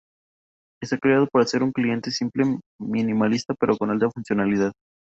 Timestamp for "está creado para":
0.81-1.45